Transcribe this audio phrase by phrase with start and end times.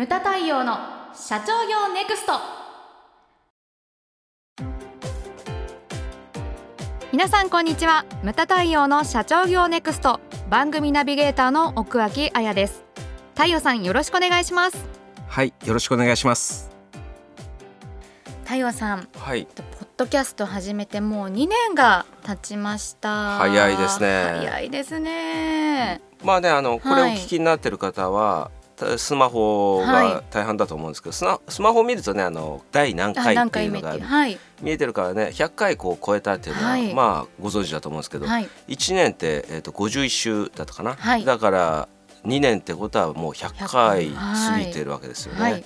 [0.00, 0.78] ムタ太陽の
[1.12, 2.32] 社長業ネクスト。
[7.12, 8.06] 皆さんこんにちは。
[8.22, 10.18] ムタ太陽の社長業ネクスト。
[10.48, 12.82] 番組ナビゲーターの奥脇彩です。
[13.34, 14.86] 太陽さんよろしくお願いします。
[15.28, 16.70] はいよろしくお願いします。
[18.44, 19.46] 太陽さんはい。
[19.54, 23.36] ポッドキャスト始めてもう2年が経ちました。
[23.36, 24.06] 早いですね。
[24.38, 26.00] 早いですね。
[26.24, 27.16] まあねあのこれをはい。
[27.16, 28.59] 聞きになってる方は、た
[28.98, 33.96] スマホが大半だと思うんですけど、スマスマホを見るとねあの第何あ回っっていうのが
[34.62, 36.94] 見えてるからね100回こう超えたっていうのは、はい。
[36.94, 38.48] まあご存知だと思うんですけど、はい。
[38.68, 41.24] 1年って、えー、と51週だったかな、はい。
[41.24, 41.88] だから
[42.24, 45.64] 2年ってことはもう100回過ぎてるわけですよね、はい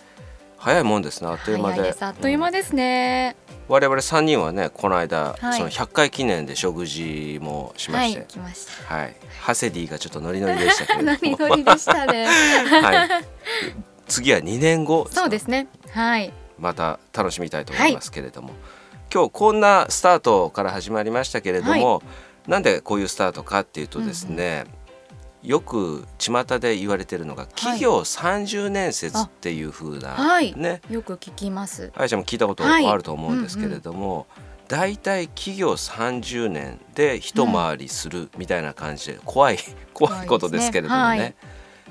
[0.65, 1.95] 早いもんですねあっという間で。
[2.01, 3.37] あっという間うんですね、
[3.69, 5.59] 我々3人はねこの間、はい。
[5.59, 8.95] その100回記念で食事もしまはして、い来ました。
[8.95, 11.11] はい、ハセディがちょっとノリノリでしたけれども。
[11.13, 12.27] ノリノリでしたね。
[12.81, 13.09] はい、
[14.09, 15.69] 次は2年後そうですね。
[15.91, 16.33] はい。
[16.59, 18.55] また楽しみたいと思いますけれども、
[19.13, 22.03] 今日こんなスタートから始まりましたけれども、
[22.49, 24.65] なんでこういうスタートかっていうとですね、
[25.45, 30.55] よく巷で言われてるのが企業30年説っていう風な、はい。
[30.57, 30.81] ね。
[30.89, 31.93] よく聞きます。
[31.95, 32.87] あやちゃんも聞いたことはい。
[32.87, 34.27] あると思うんですけれども、
[34.69, 39.59] 大体企業30年で一回りするみたいな感じで怖い
[39.93, 41.03] 怖いことですけれどもね。
[41.03, 41.35] はい。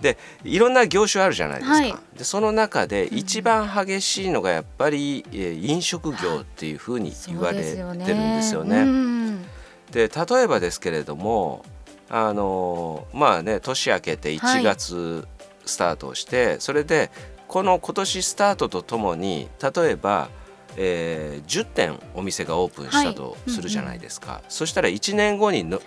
[0.02, 1.96] でいろんな業種あるじゃないですか、はい。
[2.18, 8.78] でその中で一番激しいのがやっぱり、えー飲食業っていうふうに言われてるんですよね。
[8.78, 9.46] うん。
[9.92, 11.64] で例えばですけれども
[12.10, 15.28] あのーまあね年明けて1月
[15.66, 17.10] スタートをして、それで
[17.48, 20.30] この今年スタートとともに例えば、
[20.76, 25.82] えー10店お店がオープンしたとするじゃないですか、そしたら1年後にの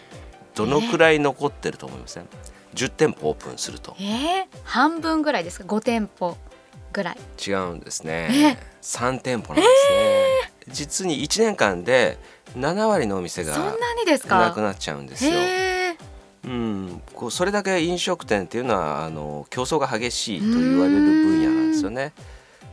[0.55, 2.29] どのくらい残ってると思いません、
[2.75, 3.95] 10店舗オープンすると。
[4.01, 6.37] えー、半分ぐらいですか？5店舗
[6.93, 7.19] ぐらい。
[7.47, 8.59] 違うんですね。
[8.81, 10.27] 3店舗なんですね、
[10.69, 12.19] 実に1年間で
[12.57, 15.33] 7割のお店がなにですなかくなっちゃうんですよ。
[16.47, 22.13] うん、こうそれだけ飲食店っていうのはあの競争が激しいと言われる分野なんですよね。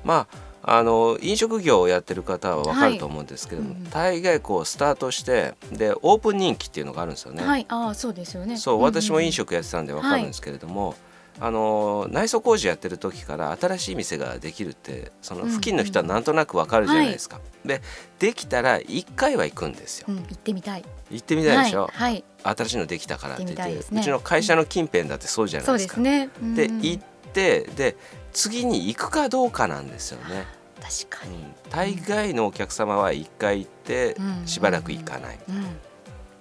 [0.03, 7.43] まああの飲食業をやってる方は分かると思うんですけども、はいうん大概こうスタートしてでオープン人気っていうのがあるんですよね。
[7.43, 10.95] はいああそうですよねそう、私も飲食やってたんで分かるんですけれども、
[11.39, 17.39] あの内装工事やってる時から新しい店ができるってその付近の人はなんとなく分かるじゃないですか。
[17.65, 17.81] で
[18.19, 20.07] できたら1回は行くんですよ。
[20.09, 20.83] うん行ってみたい。
[21.09, 24.01] 行ってみたいでしょ、はい、はい、新しいのできたからって言ってね。
[24.01, 25.77] うちの会社の近辺だってそうじゃないでか。
[25.77, 26.29] ですすね。
[26.41, 26.55] うん。
[26.55, 27.95] で行ってで
[28.31, 30.45] 次に行くかどうかなんですよね。
[30.81, 34.47] 確かに、うん、大概のお客様は1回行ってうん。
[34.47, 35.39] しばらく行かない。
[35.49, 35.65] うん、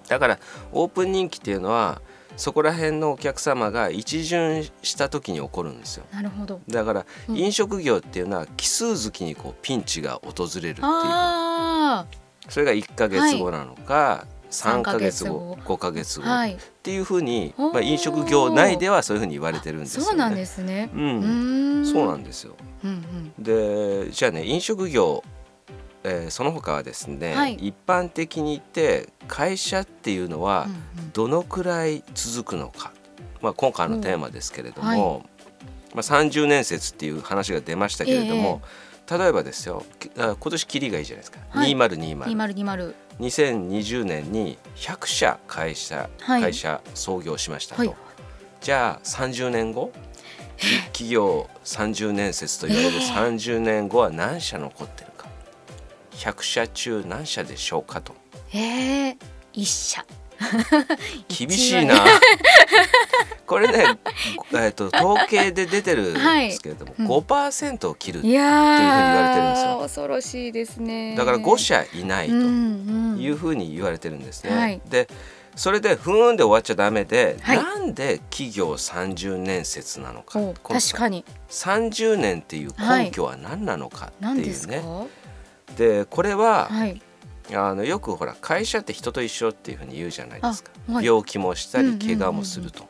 [0.09, 0.39] だから
[0.73, 2.03] オープン人気っていうのは
[2.37, 6.05] そこら辺のお客様が一巡した時に起こるんですよ。
[6.13, 6.61] なるほど。
[6.69, 7.37] だからうん。
[7.37, 10.85] 飲食業っていうのは奇数月にこうピンチが訪れるっていう。
[10.85, 12.07] あ
[12.49, 16.27] それが1ヶ月後なのか、3ヶ月後3 5ヶ月後。
[16.27, 16.55] あはい。
[16.55, 20.07] っていうふうに、まあ、飲食業内ではそういうふうに言われてるんですよね。
[20.07, 20.91] そうなんですね。
[20.95, 21.87] う、うんん。
[21.87, 22.57] そうなんですよ。
[22.85, 22.91] うん
[23.39, 23.43] うん。
[23.43, 25.23] でじゃあね飲食業、
[26.05, 27.55] えーその他はですね、はい。
[27.55, 30.73] 一般的に言って会社っていうのはうん
[31.05, 31.13] うん。
[31.13, 32.93] どのくらい続くのか、
[33.41, 35.23] まあ、今回のテーマですけれども、はい。
[35.95, 38.63] まあ、30年説っていう話が出ましたけれども、
[39.11, 39.85] 例えばですよ
[40.17, 41.73] 今年キリがいいじゃないですか、はい。
[41.73, 46.41] 2020 2020 2020年に100社会社、はい。
[46.41, 47.95] 会社創業しましたと、はい。
[48.61, 49.93] じゃあ30年後？
[50.57, 55.12] き企業30年説と言われる30年後は何社残ってるか
[56.23, 58.15] 100社中何社でしょうかと。
[58.53, 59.17] えー、
[59.53, 60.07] 一社。
[61.29, 62.05] 厳しいな。
[63.47, 63.99] これね、
[64.53, 67.03] えー、と統計で出てるんですけれども、はい。
[67.03, 67.09] うん。
[67.09, 69.79] 5%を切るっていうふうに言われてるんですよ。
[69.83, 71.17] 恐ろしいですね。
[71.17, 72.35] だから5社いないと。
[72.35, 74.57] うんいうふうに言われてるんですね。
[74.57, 74.81] はい。
[74.89, 75.09] で
[75.55, 77.57] それでふーんで終わっちゃダメで、はい。
[77.59, 81.25] なんで企業30年説なのか確かに。
[81.51, 84.83] 30年っていう根拠は何なのかっていうね。
[85.77, 87.01] でこれは、はい。
[87.55, 91.05] あのよくほら会社って人と一緒っていうふうに言うじゃないですか、あはい。
[91.05, 92.89] 病気もしたり怪我もすると。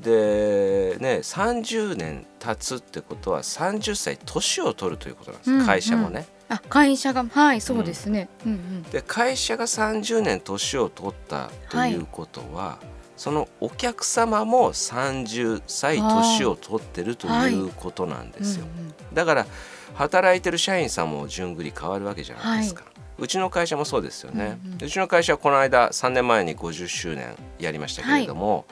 [0.00, 6.26] でね30年経つってことは30歳年を取るということなんです、うんうん会社もね。
[6.48, 12.78] あ会社がはいそうですね、うん、うんで会社が30年年を取ったということは、
[13.16, 18.94] そのお客様も30歳年を取ってるということなんですよ、うんうん。
[19.14, 19.46] だから
[19.94, 22.84] 働いてる社員さんも順繰り変わるわけじゃないですか、
[23.18, 28.64] うちの会社もそうですよね、うんうんうちの会社はこの間3年前に50周年やりましたけれども、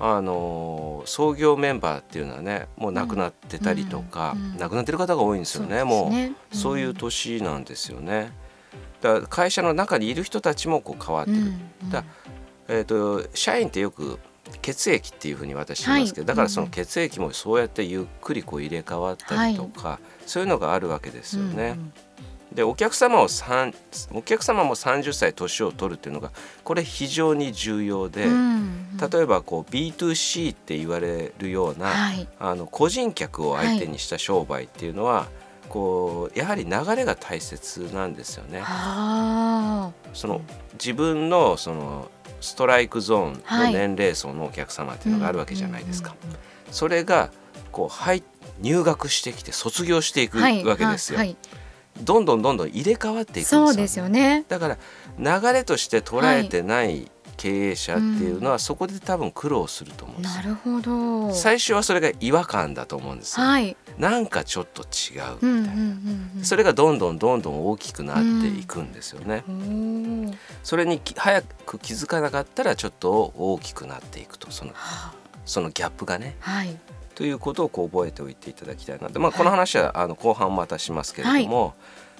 [0.00, 6.32] あの創業メンバーっていうのはねもう亡くなってたりとか、うんうん亡くなってる方が多いんですよねもね。
[6.52, 6.56] う。
[6.56, 8.32] そういう年なんですよね。
[9.00, 11.52] だ会社の中にいる人たちもこう変わってくる。
[11.90, 12.04] だ
[12.68, 14.18] えー、と社員ってよく
[14.62, 16.28] 血液っていうふうに私言いますけど、はい。
[16.28, 21.78] だからその血液もそうやってゆっくりこう入れ替わったりとか、そういうのがあるわけですよね。
[22.52, 23.74] でお客様を3
[24.12, 26.32] お客様も30歳年を取るっていうのが
[26.64, 32.26] これ非常に重要で、例えばこう B2C って言われるような、はい。
[32.38, 35.28] あの個人客を相手にした商売っていうのは、
[35.68, 38.62] こうやはり流れが大切なんですよね。
[38.64, 40.40] あその
[40.72, 46.14] 自分のそのストライクゾーンの年齢層のお客様っていうのがあるわけじゃないですか。
[46.70, 47.30] それが
[47.72, 48.22] こう入
[48.60, 51.18] 入学してきて卒業していくわけですよ。
[51.18, 51.36] はいはい
[52.02, 54.44] どんどんどんどん入れ替わっていくんですよ、そうですよね。
[54.48, 61.32] だから流れとして捉えてない経営者っていうのは、そこで多分苦労すると思うんですなるほど。
[61.32, 63.76] 最初はそれが違和感だと思うんですよ、はい。
[63.98, 70.38] なんかちょっと違うみたいな、うんそれがどんどんどんどん大きくなっていくんですよね、うん。
[70.62, 75.12] それにき早く気づかなかったらちょっと大きくなっていくとそのは
[75.44, 76.36] そのギャップがね。
[76.40, 76.78] はい。
[77.14, 79.10] ということをこう覚えておいていただきたいな。
[79.10, 81.74] と、まあ、この話はあの後半またしますけれども、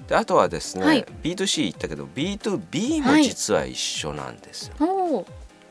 [0.08, 1.06] であとはですね、はい。
[1.22, 4.74] B2C 言ったけど B2B も実は一緒なんですよ。
[4.80, 5.26] おお。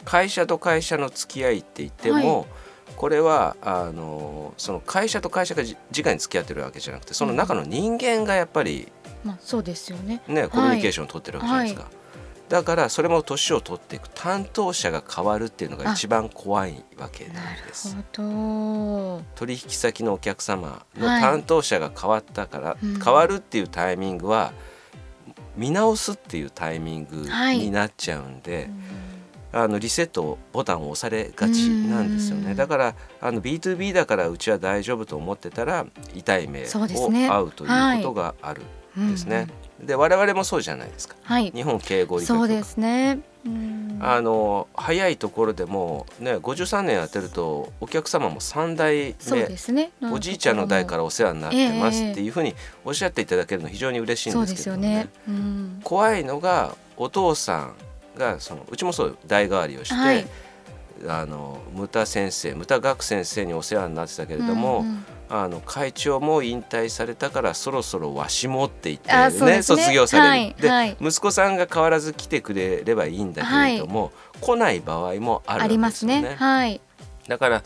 [0.06, 2.46] 会社と会社の付き合いって言っても、は
[2.96, 8.92] これはあのその会社と会社がじ直に付き合ってるわけじゃなくてその中の人間がやっぱり
[9.24, 10.22] まあそうですよね。
[10.28, 11.90] ね、コミュニケーションを取ってるわけじゃないですか。
[12.50, 17.94] だからそれも年を取っていく担当者が変わるっていうのが一番怖いわけななんるです。
[17.96, 18.24] ほ
[19.18, 19.22] ど。
[19.36, 24.54] 取引先のお客様のはい担当者が変わったから、うん変わるっていうタイミングは
[25.58, 28.97] 見直すっていうタイミングはいになっちゃうんで、うん
[29.58, 38.62] あのリセットボタンを押されがちなんですよねうんだからあの B2B だからうちは大丈夫と思ってたら痛い目をね合うということがある
[39.00, 39.48] んですね。
[39.80, 41.52] で我々もそうじゃないですかはい。
[41.52, 43.20] 日本経営合理学そうですね。
[43.46, 49.92] うんあの早いところでもね53年やってるとお客様も3代目ですね。
[50.12, 52.54] おじいちゃんの代からお世話になってますええっていうふうに
[52.86, 55.10] おっしゃっていただけるの非常に嬉しいんですけどねよね。
[55.28, 55.80] うん。
[55.84, 57.76] 怖いのがお父さん
[58.18, 60.26] がそのうちもそう代替わりをして、はい
[61.08, 69.12] あの牟田先生牟田学先生にお世話になってたけれども、うんうんあの会長も引退されたからそろそろわしもって言って
[69.44, 76.22] ねね卒業される、はいで、はい息子さんが変わらず来てくれればいいんだけれども、来ない場合もあるあわけりますね。
[76.22, 76.36] ですよね。
[76.38, 76.82] はい。
[77.28, 77.64] だから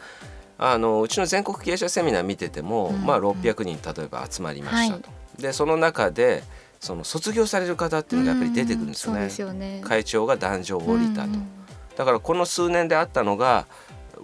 [0.57, 5.09] あのうちの全国経営者セミナー見てても、うんまあ、600人例えば集まりましたと。
[5.39, 6.43] でその中で
[6.81, 9.29] その卒業される方っていうのがやっぱり出てくるんですよね。
[9.37, 9.81] よね。
[9.85, 11.29] 会長が壇上を降りたと、
[11.95, 13.67] だからこの数年であったのが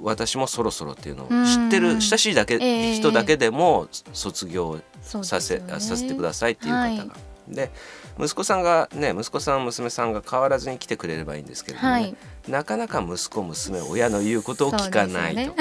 [0.02, 1.46] 私もそろそろっていうのをうん。
[1.46, 2.96] 知ってる親しいだけ、ええ。
[2.96, 5.80] 人だけでも卒業させ,、よね。
[5.80, 7.12] させてくださいっていう方が、はい。
[7.48, 7.72] で
[8.20, 12.02] 息子さんがね息子さん娘さんが変わらずに来てくれればいいんですけれども、ね。
[12.02, 12.16] はい。
[12.50, 15.52] なかなか息子娘親の言うことを聞かないと、ね。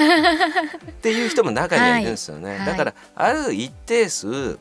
[0.89, 2.65] っていう人も中にはいるんですよね、 はい。
[2.65, 4.57] だからある一定数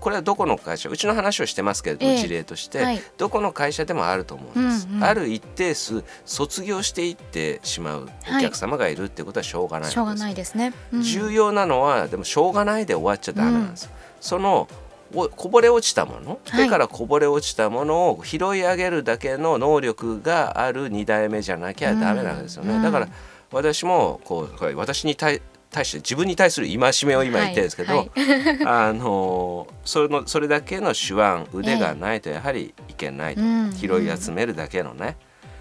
[0.00, 2.18] これはどこの会社うちの話をしてますけれども、ええ。
[2.18, 3.02] 事例として、はい。
[3.16, 5.04] どこの会社でもあると思うんです、うんうん。
[5.04, 9.94] ある一定数卒業していってしまうお客様がいるってことはしょうがないんです。
[9.94, 10.72] しょうがないですね。
[10.92, 11.02] うん。
[11.02, 13.90] 重要なのはでもしょうがないで終わっちゃダメなんですよ、
[14.20, 14.68] その
[15.14, 16.64] おこぼれ落ちたもの、はい。
[16.64, 22.82] 手からこぼれ落ちたものを拾い上げるだけの能力がある2代目じゃなきゃダメなんですよね、うん。
[22.82, 23.08] だから
[23.50, 25.40] 私もこう私に対
[25.78, 28.10] 対して自分に対する戒めを今言ってるんですけど、はい
[28.66, 35.16] あのそのそれだけの手腕腕がないとやはりいけないと、うん拾い集めるだけのね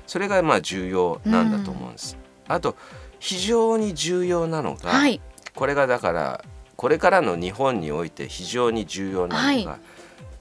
[0.08, 2.18] それがまあ重要なんだと思うんです。
[2.48, 2.76] あと
[3.20, 5.22] 非常に重要なのが、はい。
[5.56, 6.44] これがだから
[6.76, 9.80] これからの日本において非常に重要なのが、はい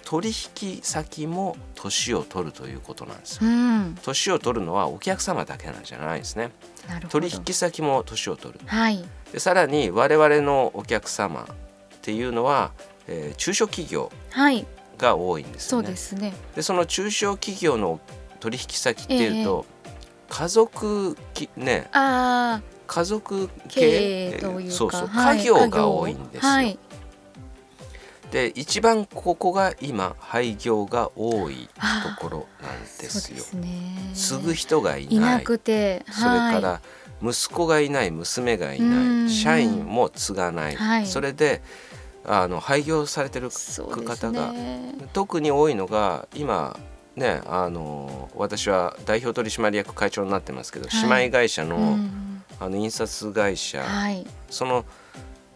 [0.07, 3.51] 取引先も年を取るということなんですよ。
[3.51, 3.99] うん。
[4.01, 6.53] 年を取るのはお客様だけなんじゃないですね。
[7.09, 8.61] 取引先も年を取る。
[8.67, 9.05] はい。
[9.37, 11.47] でさらに我々のお客様っ
[12.01, 12.73] ていうのは、
[13.07, 14.65] えー中小企業はい。
[14.97, 15.89] が多いんですそよね。
[15.89, 16.33] うですね。
[16.55, 18.01] でその中小企業の
[18.41, 19.67] 取引先っていうと、
[20.31, 22.63] 家族きねああ。
[22.87, 24.75] 家族経営というか。
[24.75, 26.51] そうそうはい家業が多いんですよ。
[26.51, 26.79] はい。
[28.31, 33.39] で一番ここが今廃業が多いあところなんですよ。
[33.41, 33.69] すね。
[34.15, 36.07] 継ぐ人がいいなないくて。
[36.11, 36.81] それから
[37.23, 39.27] 息子がいない娘がいなうん。
[39.27, 41.07] い社員も継がない、はい。
[41.07, 41.63] それで
[42.25, 44.95] あの廃業されてる方が、ね。
[45.13, 46.79] 特に多いのが今
[47.15, 51.09] ねあの私は代表取締役会長になってますけど、はい。
[51.09, 52.43] 姉妹会社の、うん。
[52.59, 54.27] あの印刷会社、はい。
[54.51, 54.85] その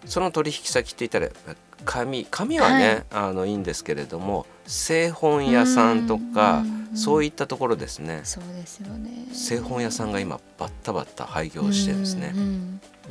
[0.06, 6.80] その取引先って言ったら紙紙はね、あのいいんですけれども製本屋さんとかうん。
[6.94, 8.22] そういったところですね。
[8.25, 9.10] そうですよね。
[9.32, 12.34] 製本屋さんが今バッタバッタ廃業してですね。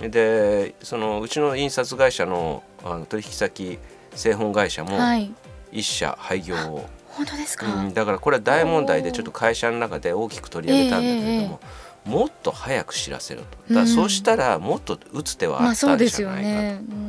[0.01, 3.79] でそのうちの印刷会社のあの取引先
[4.15, 5.31] 製本会社もはい。
[5.71, 11.59] 一社廃業を、本当ですか、うん、だからこれは大問題でちょっと会社の中で大きく取り上げたんだけれども、
[12.05, 13.73] もっと早く知らせろと。
[13.73, 16.53] だそうしたらもっと打つ手はまああったんじゃないかと。
[16.53, 16.81] ね。
[16.89, 17.08] うん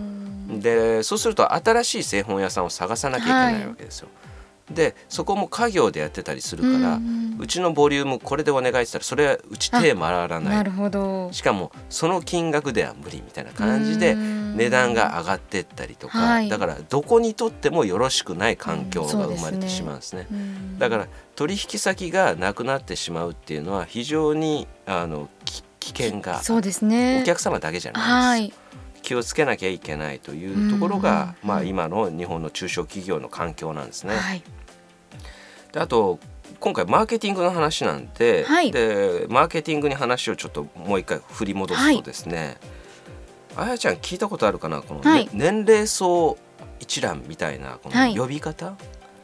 [0.59, 4.09] でそうすると新しい製本屋さんを探さなきゃいけないわけですよ。
[4.71, 7.47] でそこも家業でやってたりするから、ううん。
[7.47, 11.29] ちのボリュームこれでお願いって言ったらそれはうち手回らなないるほど。
[11.33, 14.57] しかもその金額では無理みたいな感じでうん。
[14.57, 16.49] 値段が上がってったりとか、はい。
[16.49, 20.27] だからどこにとってもよろしくない環境が生まれてしまうんですね。
[20.31, 20.79] うん。
[20.79, 27.21] だから取引先がなくなってしまうっていうのは非常にあのき危険がそうですね。
[27.23, 27.99] お客様だけじゃな
[28.37, 28.59] いです。
[28.59, 28.60] はい
[29.03, 31.49] 気をつけなきゃいけないというところが、うん。
[31.49, 34.17] まあ、今の日本の中小企業の環境なんですね。
[34.17, 34.43] はい。
[35.73, 36.19] であと
[36.59, 38.73] 今回マーケティングの話なんで,、はい。
[38.73, 42.59] でマーケティングに話をちょっともう一回振り戻すとですね、
[43.57, 44.83] あやちゃん聞いたことあるかな？
[44.83, 45.29] この、ねはい。
[45.33, 46.37] 年齢層
[46.81, 48.15] 一覧みたいなこはい。
[48.15, 48.75] の呼び方、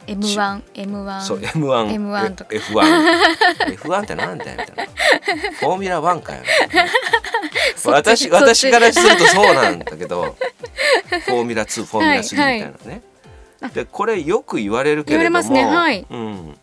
[0.07, 2.49] M1 M1 そう M1 M1 とか。
[2.55, 4.93] F1 F1 ってなんだよみたいな。
[5.59, 6.91] フォーミュラ1かよみたいな。
[6.91, 7.16] そっち
[7.85, 10.35] 私私からするとそうなんだけど
[11.25, 13.01] フォーミュラ2フォーミュラ3みたいなね、
[13.73, 16.05] でこれよく言われるけれどもねはい。
[16.09, 16.57] うん、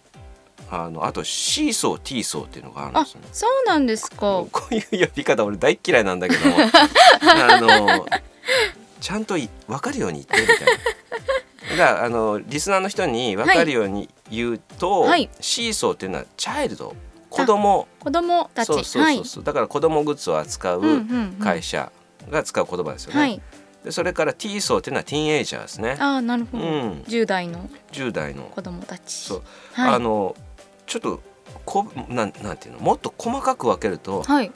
[0.71, 3.29] あのあと C 層 T 層っていうのがあるんあですよね。
[3.33, 4.17] そうなんですか。
[4.51, 6.57] こういう呼び方俺大っ嫌いなんだけども。
[7.21, 8.07] あの
[9.01, 10.73] ちゃんとい分かるように言ってみたいな。
[11.77, 15.29] だからあのリスナーの人に分かるように言うと、はい。
[15.41, 16.95] シーソーっていうのはチャイルド
[17.35, 17.89] 子供。
[18.01, 18.67] 子供たち。
[18.67, 20.83] そうそうそうそう、だから子供グッズを扱う
[21.41, 21.91] 会社
[22.31, 23.21] が使う言葉ですよね。
[23.21, 23.43] はい、はい、
[23.85, 25.97] でそれから T 層っていうのはティーンエイジャーですね。
[25.99, 26.93] ああなるほど、うん。
[27.03, 28.45] 10代の10代の。
[28.45, 29.13] 子供たち。
[29.13, 29.95] そう、はい。
[29.95, 30.35] あの
[30.87, 31.23] ちょっと
[31.65, 32.81] こなんなんていうの？
[32.81, 34.51] もっと細かく分けると、はい。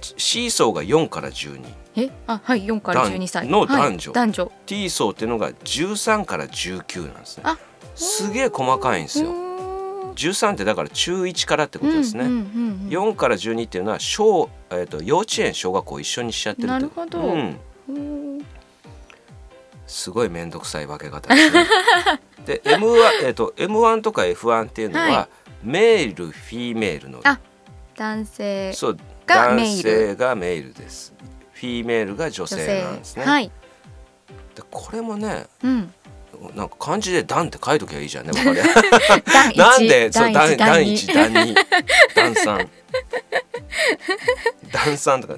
[0.00, 1.62] シーソーが4から12
[1.96, 2.10] え？
[2.26, 3.46] あはい4から12歳。
[3.48, 3.68] のはい。
[3.68, 4.12] 男女。
[4.12, 4.52] 男女。
[4.66, 7.44] T 層っていうのが13から19なんですね。
[7.46, 7.58] あ。
[7.94, 9.30] すげえ細かいんですよ
[10.14, 16.72] 13ってだから中1からってことですね、うんうんうんうん4から12っていうのは小、えー、と幼稚園小学校一緒にしちゃってるって。
[16.72, 17.20] なるほど。
[17.20, 18.44] うん、
[19.86, 21.66] すごい面倒くさい分け方ですね
[22.46, 25.28] で M1,、えー、と M1 とか F1 っていうのは、は
[25.62, 27.20] メールフィメールの。
[27.24, 27.38] あ
[27.96, 29.82] 男性そうがメ男ール。
[29.82, 31.14] 性がメールです。
[31.52, 33.50] フィメールが女性女性なんですね、はい。
[34.54, 35.94] でこれもねうん
[36.54, 38.32] なんか漢字で「段」って書いときゃいいじゃんね。
[39.56, 40.10] なんで？
[40.12, 41.54] そう第段一段一段二。
[42.14, 42.68] 段三。
[44.72, 45.34] 段三とか。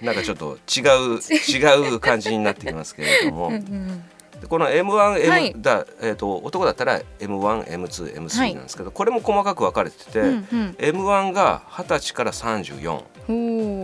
[0.00, 0.80] なんかちょっと違
[1.16, 4.04] う違う感じになってきますけれども、 うんうん
[4.40, 5.54] でこの M1、M はい。
[5.56, 13.83] だえっ、と男だったら M1、M2、M3 なんですけど、これも細かく分かれてて、うんうん、M1 が20歳から34、おお、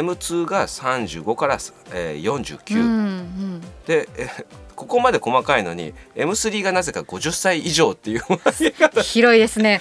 [0.00, 1.58] M2 が35から、
[1.92, 4.28] えー、49、うんうん、で、え
[4.76, 8.22] ここまで細かいのに M3 がなぜか50歳以上っていう。
[9.02, 9.80] 広いですね。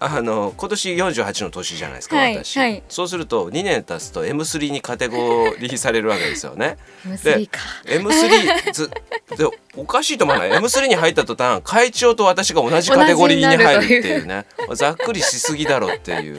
[0.00, 5.16] あの今年四十八の年じゃないですか、はい、私、はい、そうすると二年経つと M3 にカテゴ
[5.58, 6.76] リーされるわけですよね。
[7.24, 7.60] で M3 か。
[7.84, 8.90] M3 ず
[9.36, 9.44] で
[9.76, 14.46] おかしいと思わない？M3 に入った途端会長と私が同じカテゴリーに入るっていうね。
[14.74, 16.36] ざっくりしすぎだろうっていう、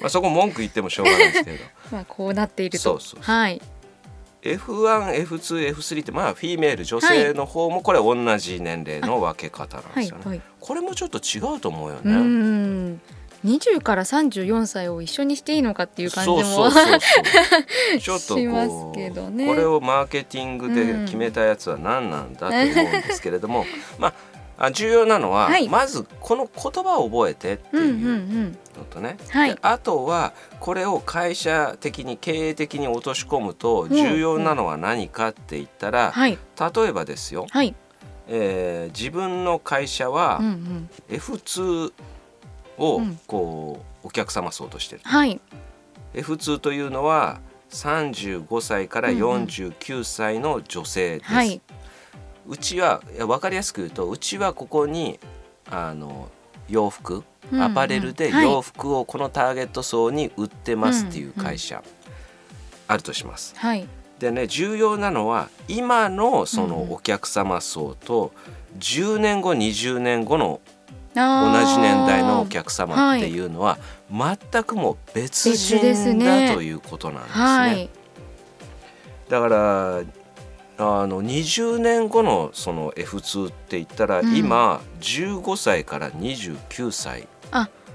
[0.00, 1.64] まあ、そこ文句言ってもしょうがないですけど。
[1.92, 2.82] まあこうなっていると。
[2.82, 3.20] そうそう。
[3.22, 3.62] はい。
[4.42, 10.24] F1、F2、F3 ってまあフィーメール女性の方もこれ同じ年齢の分け方なんですよね。
[10.24, 12.12] はいはい、これもちょっと違うと思うよね。
[12.12, 13.00] うん。
[13.44, 16.42] 20から34歳を一緒にしていいのかっていう感じも
[18.00, 23.66] ちょっとこう、ね、これをマーケティングで決めたやつは何なんだと思うんですけれども、
[23.98, 24.14] まあ
[24.70, 37.74] 重要なのは、はいまずこの言葉を覚えてってうんういうんのとね、はいであとはこれを会社的に経営的に落とし込むとん重要なのは何かって言ったら、はい例えばですよ、はい。
[38.28, 41.92] えー自分の会社はうんうん F2
[42.78, 45.02] をうんこうお客様層としてる。
[45.04, 45.40] はい。
[46.14, 47.40] F2 というのは
[47.70, 51.32] 35歳から49歳の女性です。
[51.32, 51.60] はい。
[52.46, 55.18] うちは分かりやすく言うとうちはここに
[55.70, 56.30] あの
[56.68, 61.82] 洋服アパレルではい洋服をこのターゲット層に売ってますっていう会社
[62.88, 63.54] あるとします。
[63.56, 63.86] はい。
[64.18, 68.32] でね重要なのは今のそのお客様層と
[68.78, 70.60] 10年後20年後の
[71.14, 71.20] 同
[71.66, 73.76] じ年代のお客様っていうのは、
[74.10, 77.44] 全くもう別人だということなんですね。
[77.44, 77.90] はい、
[79.28, 80.02] だから
[80.82, 87.28] あの20年後のその F2 って言ったら、うん、今15歳から29歳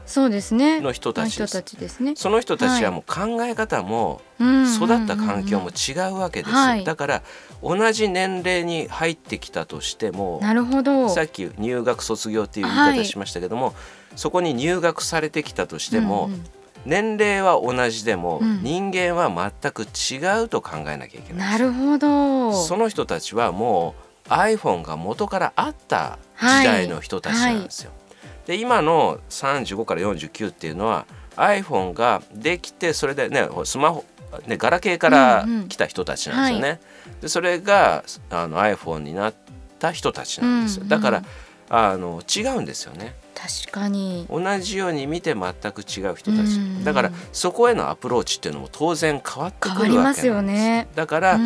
[0.08, 0.80] そうですね。
[0.80, 2.02] の人たちです。
[2.02, 2.14] ね。
[2.16, 7.24] その人たちはもう考え方も育った環境も違うわけです、はい、だから
[7.62, 11.10] 同じ年齢に入ってきたとしてもなるほど。
[11.10, 13.76] さっき入学卒業っていう言い方しましたけども、はい、
[14.16, 16.44] そこに入学されてきたとしても、うんうん
[16.88, 22.54] 年齢は同じでも、うん、人間は全く違うと考えなきゃいけないなるほど。
[22.54, 23.94] その人たちはも
[24.30, 27.92] う iPhone が元からあった時代の人たちなんですよ。
[27.92, 28.16] は
[28.46, 28.48] い。
[28.48, 34.06] で今の35から49っていうのは iPhone ができてそれでねスマホ
[34.46, 36.60] ね、ガラケーから来た人たちなんですよね。
[36.60, 39.34] うんうんはい、でそれがあの iPhone になっ
[39.80, 40.86] た人たちなんですよ。
[40.86, 41.24] だから
[41.70, 43.16] あの違うんですよね。
[43.36, 44.26] 確かに。
[44.30, 50.42] 同じように見て全く違う人たち、だからそこへのアプローチっていうのも当然変わってくるわけなんですよ。
[50.42, 50.88] ね。
[50.96, 51.38] だから、あ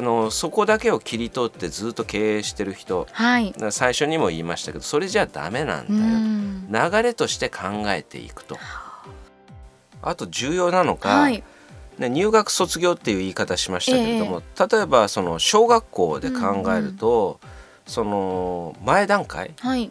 [0.00, 8.56] のそこだけを切り取ってずっと経営してる人、はい、最初にも言いましたけどそれじゃダメなんだよ、流れとして考えていくと。
[10.02, 11.42] あと重要なのが、はい。
[11.98, 17.59] ね、入学卒業っていう言い方しましたけれども、えー、例えばその小学校で考えると、うんうん、
[17.90, 19.90] その前段階、はい、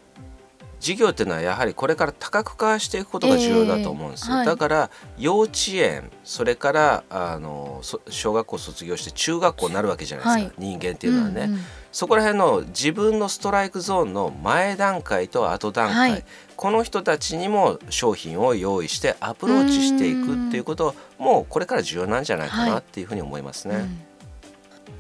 [0.79, 11.59] 事業っていうのはやはりこれから多角化していくことが重要だと思うんですよ、えーはい、だから幼稚園それからあの小学校卒業して中学校になるわけじゃないですか、はい、人間っていうのはね、うんうん、
[11.91, 16.25] そこら辺の自分のストライクゾーンの前段階と後段階、はい、
[16.55, 23.75] この人たちにも商品を用意してアプローチしていくっていうこともうこれから重要なんじゃないかなっていうふうに思いますね。
[23.75, 24.08] うん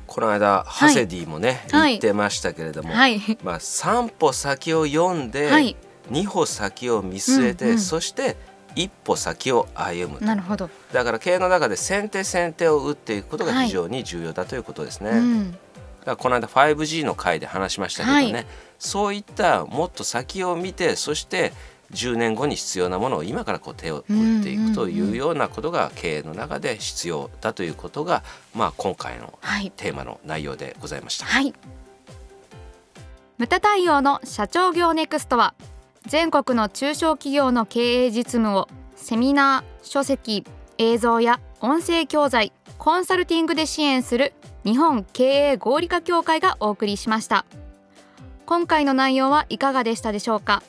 [0.09, 5.77] この間、ハセディもね、言ってましたけれども、はい、まあ、3歩先を読んで、はい、
[6.09, 8.35] 2歩先を見据えて、うんうん、そして
[8.75, 10.69] 一歩先を歩むなるほど。
[10.91, 15.09] だから経営の中で先手先手を打っていくことが非常に重要だということですね。
[15.11, 15.59] はいうん、だか
[16.05, 18.45] らこの間 5G の回で話しましたけどね、はい、
[18.79, 21.53] そういったもっと先を見てそして
[21.91, 28.23] 10年後に必要なものを今からこう手を打っていくというようなことが経営の中で必要だということが、
[28.53, 29.39] まあ、今回の
[29.75, 31.25] テーマの内容でございました。
[31.25, 31.53] はい、
[33.37, 35.55] 無駄対応の社長業ネクストは
[36.05, 40.45] 全国の中小企業の経営実務をセミナー書籍
[40.77, 47.45] 映像や音声教材コンサルティングで支援する日本経営合理化協会がお送りしました。
[48.45, 50.63] 今回の内容はいかがでしたでしょうか？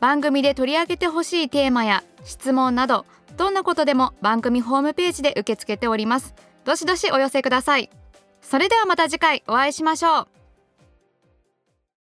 [0.00, 6.34] 番組で取り上げてほしいテーマや質問などどんなことでも番組ホームページで受け付けております。
[6.64, 7.90] どしどしお寄せください。
[8.42, 10.39] それではまた次回お会いしましょう。